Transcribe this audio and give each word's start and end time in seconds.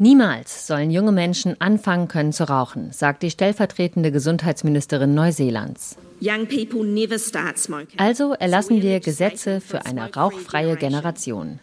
Niemals 0.00 0.68
sollen 0.68 0.92
junge 0.92 1.10
Menschen 1.10 1.60
anfangen 1.60 2.06
können 2.06 2.32
zu 2.32 2.48
rauchen, 2.48 2.92
sagt 2.92 3.24
die 3.24 3.32
stellvertretende 3.32 4.12
Gesundheitsministerin 4.12 5.12
Neuseelands. 5.12 5.96
Also 7.96 8.32
erlassen 8.34 8.80
wir 8.80 9.00
Gesetze 9.00 9.60
für 9.60 9.86
eine 9.86 10.14
rauchfreie 10.14 10.76
Generation. 10.76 11.58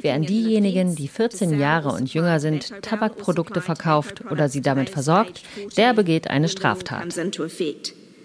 Wer 0.00 0.14
an 0.14 0.22
diejenigen, 0.22 0.94
die 0.94 1.08
14 1.08 1.58
Jahre 1.58 1.90
und 1.90 2.14
jünger 2.14 2.38
sind, 2.38 2.72
Tabakprodukte 2.82 3.60
verkauft 3.60 4.24
oder 4.30 4.48
sie 4.48 4.60
damit 4.60 4.90
versorgt, 4.90 5.42
der 5.76 5.92
begeht 5.92 6.30
eine 6.30 6.48
Straftat. 6.48 7.12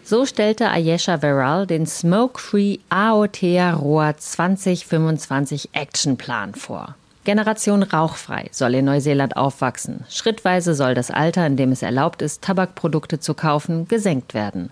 So 0.03 0.27
stellte 0.27 0.69
Ayesha 0.69 1.23
Veral 1.23 1.65
den 1.65 1.87
Smoke-Free 1.87 2.77
Aotearoa 2.89 4.15
2025 4.15 5.69
Action 5.73 6.17
Plan 6.17 6.53
vor. 6.53 6.95
Generation 7.25 7.83
rauchfrei 7.83 8.47
soll 8.51 8.75
in 8.75 8.85
Neuseeland 8.85 9.35
aufwachsen. 9.35 10.05
Schrittweise 10.09 10.73
soll 10.73 10.93
das 10.93 11.11
Alter, 11.11 11.45
in 11.45 11.57
dem 11.57 11.73
es 11.73 11.81
erlaubt 11.81 12.21
ist, 12.21 12.41
Tabakprodukte 12.41 13.19
zu 13.19 13.33
kaufen, 13.33 13.87
gesenkt 13.89 14.33
werden. 14.33 14.69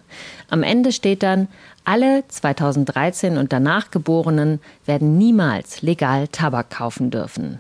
Am 0.50 0.64
Ende 0.64 0.94
steht 0.94 1.24
dann, 1.24 1.50
alle 1.86 2.24
2013 2.28 3.38
und 3.38 3.54
danach 3.54 3.92
Geborenen 3.92 4.60
werden 4.86 5.18
niemals 5.18 5.82
legal 5.82 6.28
Tabak 6.28 6.70
kaufen 6.70 7.12
dürfen. 7.12 7.60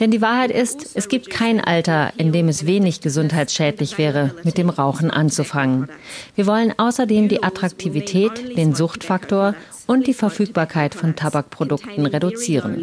Denn 0.00 0.10
die 0.10 0.22
Wahrheit 0.22 0.50
ist, 0.50 0.90
es 0.94 1.08
gibt 1.08 1.30
kein 1.30 1.60
Alter, 1.60 2.12
in 2.16 2.32
dem 2.32 2.48
es 2.48 2.66
wenig 2.66 3.00
gesundheitsschädlich 3.00 3.98
wäre, 3.98 4.34
mit 4.44 4.58
dem 4.58 4.68
Rauchen 4.68 5.10
anzufangen. 5.10 5.88
Wir 6.36 6.46
wollen 6.46 6.74
außerdem 6.76 7.28
die 7.28 7.42
Attraktivität, 7.42 8.56
den 8.56 8.74
Suchtfaktor 8.74 9.54
und 9.86 10.06
die 10.06 10.14
Verfügbarkeit 10.14 10.94
von 10.94 11.16
Tabakprodukten 11.16 12.06
reduzieren, 12.06 12.80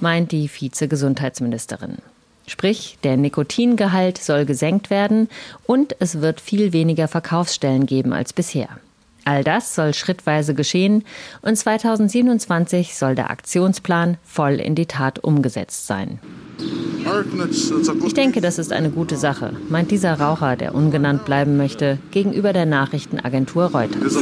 meint 0.00 0.30
die 0.32 0.48
Vize-Gesundheitsministerin. 0.48 1.98
Sprich, 2.46 2.98
der 3.04 3.16
Nikotingehalt 3.16 4.18
soll 4.18 4.44
gesenkt 4.44 4.90
werden 4.90 5.28
und 5.66 5.96
es 5.98 6.20
wird 6.20 6.40
viel 6.40 6.72
weniger 6.72 7.08
Verkaufsstellen 7.08 7.86
geben 7.86 8.12
als 8.12 8.32
bisher. 8.32 8.68
All 9.24 9.42
das 9.42 9.74
soll 9.74 9.94
schrittweise 9.94 10.54
geschehen 10.54 11.02
und 11.40 11.56
2027 11.56 12.94
soll 12.94 13.14
der 13.14 13.30
Aktionsplan 13.30 14.18
voll 14.22 14.54
in 14.54 14.74
die 14.74 14.84
Tat 14.84 15.18
umgesetzt 15.24 15.86
sein. 15.86 16.18
Ich 18.04 18.14
denke, 18.14 18.40
das 18.40 18.58
ist 18.58 18.72
eine 18.72 18.90
gute 18.90 19.16
Sache, 19.16 19.54
meint 19.68 19.90
dieser 19.90 20.20
Raucher, 20.20 20.56
der 20.56 20.74
ungenannt 20.74 21.24
bleiben 21.24 21.56
möchte, 21.56 21.98
gegenüber 22.10 22.52
der 22.52 22.66
Nachrichtenagentur 22.66 23.66
Reuters. 23.72 24.16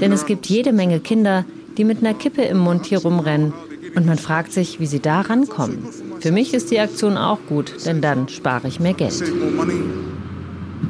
Denn 0.00 0.12
es 0.12 0.26
gibt 0.26 0.46
jede 0.46 0.72
Menge 0.72 1.00
Kinder, 1.00 1.44
die 1.78 1.84
mit 1.84 1.98
einer 1.98 2.14
Kippe 2.14 2.42
im 2.42 2.58
Mund 2.58 2.86
hier 2.86 2.98
rumrennen 2.98 3.54
und 3.96 4.06
man 4.06 4.18
fragt 4.18 4.52
sich, 4.52 4.80
wie 4.80 4.86
sie 4.86 5.00
da 5.00 5.22
rankommen. 5.22 5.88
Für 6.20 6.32
mich 6.32 6.52
ist 6.52 6.70
die 6.70 6.78
Aktion 6.78 7.16
auch 7.16 7.38
gut, 7.48 7.86
denn 7.86 8.02
dann 8.02 8.28
spare 8.28 8.68
ich 8.68 8.78
mehr 8.78 8.92
Geld. 8.92 9.22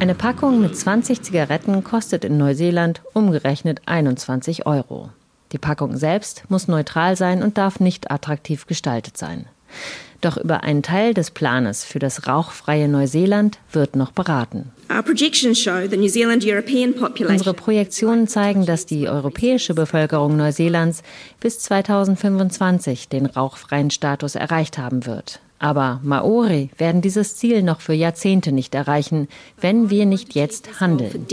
Eine 0.01 0.15
Packung 0.15 0.61
mit 0.61 0.77
20 0.77 1.23
Zigaretten 1.23 1.85
kostet 1.85 2.25
in 2.25 2.37
Neuseeland 2.37 3.03
umgerechnet 3.13 3.83
21 3.87 4.67
Euro. 4.67 5.11
Die 5.53 5.59
Packung 5.59 5.97
selbst 5.97 6.45
muss 6.49 6.69
neutral 6.69 7.17
sein 7.17 7.43
und 7.43 7.59
darf 7.59 7.81
nicht 7.81 8.11
attraktiv 8.11 8.67
gestaltet 8.67 9.17
sein. 9.17 9.47
Doch 10.21 10.37
über 10.37 10.63
einen 10.63 10.83
Teil 10.83 11.15
des 11.15 11.31
Planes 11.31 11.85
für 11.85 11.99
das 11.99 12.27
rauchfreie 12.27 12.89
Neuseeland 12.89 13.59
wird 13.73 13.97
noch 13.97 14.13
beraten. 14.13 14.71
Unsere 17.29 17.55
Projektionen 17.55 18.29
zeigen, 18.29 18.67
dass 18.67 18.87
die 18.87 19.09
europäische 19.09 19.75
Bevölkerung 19.75 20.37
Neuseelands 20.37 21.03
bis 21.41 21.61
2025 21.61 23.09
den 23.09 23.27
rauchfreien 23.27 23.91
Status 23.91 24.35
erreicht 24.35 24.77
haben 24.77 25.07
wird. 25.07 25.41
Aber 25.63 26.01
Maori 26.03 26.71
werden 26.79 27.03
dieses 27.03 27.37
Ziel 27.37 27.63
noch 27.63 27.83
für 27.83 27.93
Jahrzehnte 27.93 28.51
nicht 28.51 28.75
erreichen, 28.75 29.29
wenn 29.61 29.91
wir 29.91 30.07
nicht 30.07 30.35
jetzt 30.35 30.81
handeln. 30.81 31.27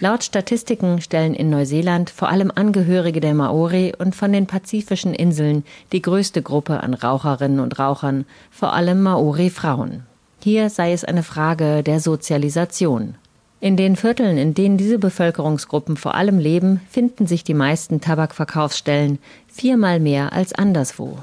Laut 0.00 0.22
Statistiken 0.22 1.00
stellen 1.00 1.32
in 1.32 1.48
Neuseeland 1.48 2.10
vor 2.10 2.28
allem 2.28 2.52
Angehörige 2.54 3.20
der 3.20 3.32
Maori 3.32 3.94
und 3.98 4.14
von 4.14 4.34
den 4.34 4.46
pazifischen 4.46 5.14
Inseln 5.14 5.64
die 5.92 6.02
größte 6.02 6.42
Gruppe 6.42 6.82
an 6.82 6.92
Raucherinnen 6.92 7.58
und 7.58 7.78
Rauchern, 7.78 8.26
vor 8.50 8.74
allem 8.74 9.02
Maori-Frauen. 9.02 10.02
Hier 10.42 10.68
sei 10.68 10.92
es 10.92 11.04
eine 11.04 11.22
Frage 11.22 11.82
der 11.82 12.00
Sozialisation. 12.00 13.14
In 13.58 13.78
den 13.78 13.96
Vierteln, 13.96 14.36
in 14.36 14.52
denen 14.52 14.76
diese 14.76 14.98
Bevölkerungsgruppen 14.98 15.96
vor 15.96 16.14
allem 16.14 16.38
leben, 16.38 16.80
finden 16.90 17.26
sich 17.26 17.42
die 17.42 17.54
meisten 17.54 18.02
Tabakverkaufsstellen, 18.02 19.18
viermal 19.48 19.98
mehr 19.98 20.34
als 20.34 20.52
anderswo. 20.52 21.18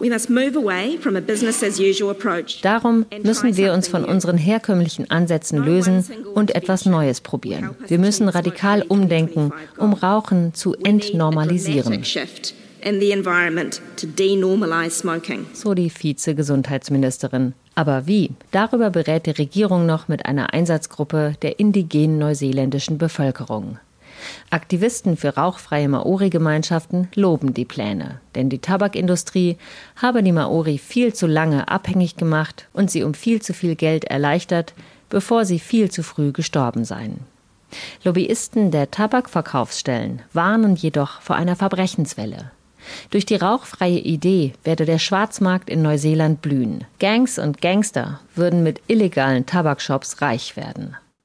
Darum 2.63 3.05
müssen 3.21 3.57
wir 3.57 3.73
uns 3.73 3.87
von 3.87 4.03
unseren 4.03 4.37
herkömmlichen 4.37 5.11
Ansätzen 5.11 5.63
lösen 5.63 6.05
und 6.33 6.55
etwas 6.55 6.87
Neues 6.87 7.21
probieren. 7.21 7.69
Wir 7.87 7.99
müssen 7.99 8.27
radikal 8.27 8.81
umdenken, 8.81 9.51
um 9.77 9.93
Rauchen 9.93 10.55
zu 10.55 10.73
entnormalisieren. 10.73 12.03
So 15.53 15.73
die 15.75 15.89
Vize-Gesundheitsministerin. 15.89 17.53
Aber 17.75 18.07
wie? 18.07 18.31
Darüber 18.51 18.89
berät 18.89 19.25
die 19.25 19.31
Regierung 19.31 19.85
noch 19.85 20.07
mit 20.07 20.25
einer 20.25 20.53
Einsatzgruppe 20.53 21.35
der 21.41 21.59
indigenen 21.59 22.19
neuseeländischen 22.19 22.97
Bevölkerung. 22.97 23.79
Aktivisten 24.49 25.17
für 25.17 25.35
rauchfreie 25.35 25.89
Maori-Gemeinschaften 25.89 27.09
loben 27.15 27.53
die 27.53 27.65
Pläne, 27.65 28.21
denn 28.35 28.49
die 28.49 28.59
Tabakindustrie 28.59 29.57
habe 29.95 30.23
die 30.23 30.31
Maori 30.31 30.77
viel 30.77 31.13
zu 31.13 31.27
lange 31.27 31.67
abhängig 31.67 32.15
gemacht 32.15 32.67
und 32.73 32.91
sie 32.91 33.03
um 33.03 33.13
viel 33.13 33.41
zu 33.41 33.53
viel 33.53 33.75
Geld 33.75 34.05
erleichtert, 34.05 34.73
bevor 35.09 35.45
sie 35.45 35.59
viel 35.59 35.91
zu 35.91 36.03
früh 36.03 36.31
gestorben 36.31 36.85
seien. 36.85 37.21
Lobbyisten 38.03 38.71
der 38.71 38.91
Tabakverkaufsstellen 38.91 40.21
warnen 40.31 40.75
jedoch 40.75 41.21
vor 41.21 41.35
einer 41.35 41.55
Verbrechenswelle. 41.55 42.51
Durch 43.09 43.25
die 43.25 43.35
rauchfreie 43.35 43.99
Idee 43.99 44.53
werde 44.63 44.85
der 44.85 44.99
Schwarzmarkt 44.99 45.69
in 45.69 45.81
Neuseeland 45.81 46.41
blühen. 46.41 46.85
Gangs 46.99 47.39
und 47.39 47.61
Gangster 47.61 48.19
würden 48.35 48.63
mit 48.63 48.81
illegalen 48.87 49.45
Tabakshops 49.45 50.21
reich 50.21 50.55
werden. 50.55 50.95